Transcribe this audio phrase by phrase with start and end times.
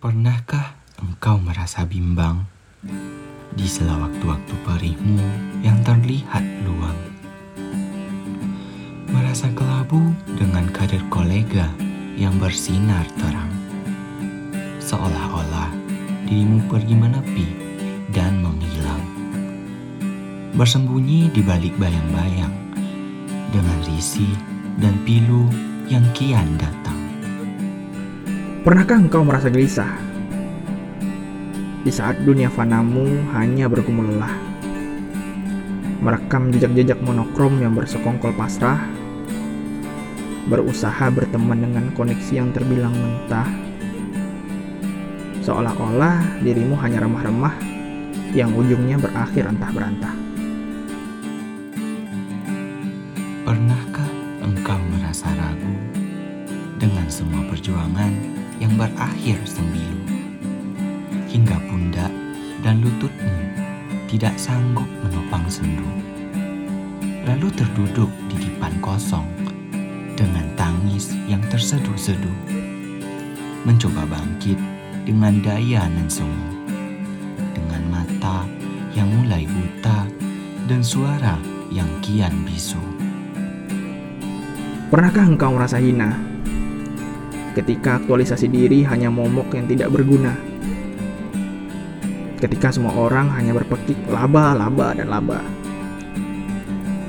[0.00, 2.48] Pernahkah engkau merasa bimbang
[3.52, 5.20] di sela waktu-waktu perihmu
[5.60, 6.96] yang terlihat luang?
[9.12, 10.00] Merasa kelabu
[10.40, 11.68] dengan karir kolega
[12.16, 13.52] yang bersinar terang.
[14.80, 15.68] Seolah-olah
[16.24, 17.46] dirimu pergi menepi
[18.08, 19.04] dan menghilang.
[20.56, 22.56] Bersembunyi di balik bayang-bayang
[23.52, 24.32] dengan risih
[24.80, 25.44] dan pilu
[25.92, 26.79] yang kian datang.
[28.60, 29.88] Pernahkah engkau merasa gelisah?
[31.80, 34.36] Di saat dunia fanamu hanya bergumul lelah.
[36.04, 38.76] Merekam jejak-jejak monokrom yang bersekongkol pasrah.
[40.52, 43.48] Berusaha berteman dengan koneksi yang terbilang mentah.
[45.40, 47.56] Seolah-olah dirimu hanya remah-remah
[48.36, 50.12] yang ujungnya berakhir entah berantah.
[53.48, 54.10] Pernahkah
[54.44, 55.74] engkau merasa ragu
[56.76, 60.04] dengan semua perjuangan yang berakhir sembilu?
[61.26, 62.12] Hingga pundak
[62.60, 63.36] dan lututmu
[64.06, 65.86] tidak sanggup menopang sendu.
[67.24, 69.26] Lalu terduduk di depan kosong
[70.14, 72.38] dengan tangis yang terseduh-seduh.
[73.64, 74.60] Mencoba bangkit
[75.08, 76.48] dengan daya nan semu.
[77.56, 78.44] Dengan mata
[78.92, 80.04] yang mulai buta
[80.68, 81.38] dan suara
[81.70, 82.82] yang kian bisu.
[84.90, 86.29] Pernahkah engkau merasa hina?
[87.50, 90.38] Ketika aktualisasi diri hanya momok yang tidak berguna.
[92.38, 95.42] Ketika semua orang hanya berpekik laba, laba, dan laba.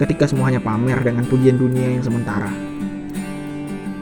[0.00, 2.50] Ketika semua hanya pamer dengan pujian dunia yang sementara.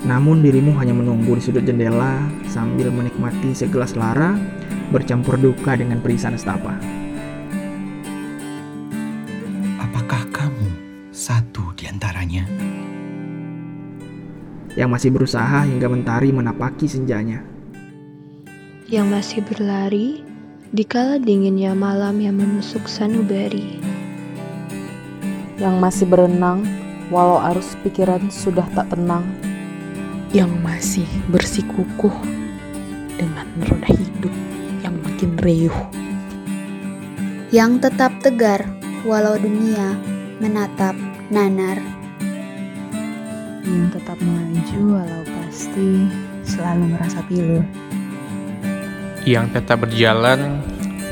[0.06, 4.32] Namun dirimu hanya menunggu di sudut jendela sambil menikmati segelas lara
[4.88, 6.72] bercampur duka dengan perisan nestapa.
[9.76, 10.68] Apakah kamu
[11.12, 12.48] satu di antaranya?
[14.80, 17.44] Yang masih berusaha hingga mentari menapaki senjanya.
[18.90, 20.18] yang masih berlari
[20.74, 23.78] di kala dinginnya malam yang menusuk sanubari.
[25.60, 26.64] yang masih berenang
[27.12, 29.22] walau arus pikiran sudah tak tenang,
[30.32, 32.16] yang masih bersikukuh
[33.14, 34.34] dengan roda hidup
[34.80, 35.78] yang makin riuh.
[37.52, 38.64] yang tetap tegar
[39.04, 39.94] walau dunia
[40.40, 40.96] menatap
[41.28, 41.99] nanar.
[43.64, 46.08] Yang tetap maju walau pasti
[46.44, 47.60] selalu merasa pilu.
[49.28, 50.64] yang tetap berjalan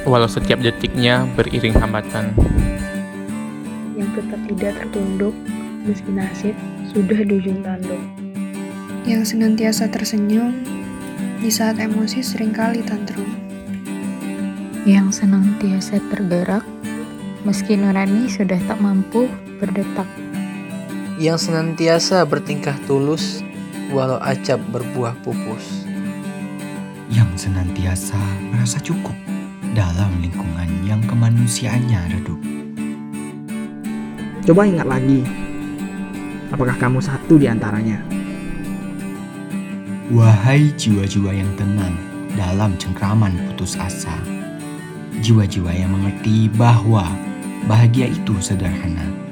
[0.09, 2.33] walau setiap detiknya beriring hambatan.
[3.93, 5.35] Yang tetap tidak tertunduk
[5.85, 6.57] meski nasib
[6.89, 8.01] sudah di ujung tanduk.
[9.09, 10.53] yang senantiasa tersenyum
[11.41, 13.29] di saat emosi sering kali tantrum.
[14.85, 16.65] Yang senantiasa tergerak
[17.49, 20.28] meski nurani sudah tak mampu berdetak.
[21.19, 23.43] Yang senantiasa bertingkah tulus
[23.91, 25.83] walau acap berbuah pupus.
[27.11, 28.19] Yang senantiasa
[28.55, 29.19] merasa cukup
[29.75, 32.41] dalam lingkungan yang kemanusiaannya redup.
[34.47, 35.27] Coba ingat lagi,
[36.55, 37.99] apakah kamu satu di antaranya?
[40.15, 41.99] Wahai jiwa-jiwa yang tenang
[42.39, 44.15] dalam cengkraman putus asa.
[45.19, 47.11] Jiwa-jiwa yang mengerti bahwa
[47.67, 49.28] bahagia itu sederhana.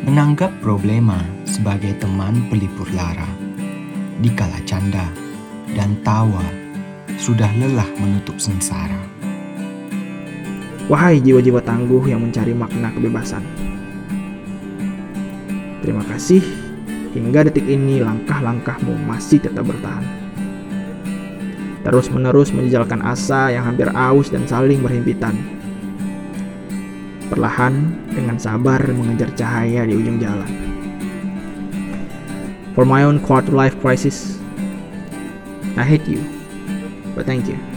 [0.00, 3.28] Menanggap problema sebagai teman pelipur lara.
[4.24, 5.04] Dikala canda
[5.76, 6.40] dan tawa
[7.20, 8.96] sudah lelah menutup sengsara.
[10.88, 13.44] Wahai jiwa-jiwa tangguh yang mencari makna kebebasan.
[15.84, 16.40] Terima kasih,
[17.12, 20.08] hingga detik ini langkah-langkahmu masih tetap bertahan.
[21.84, 25.59] Terus-menerus menjejalkan asa yang hampir aus dan saling berhimpitan.
[27.30, 30.50] Perlahan, dengan sabar mengejar cahaya di ujung jalan.
[32.74, 34.34] For my own quarter life crisis,
[35.78, 36.18] I hate you,
[37.14, 37.69] but thank you.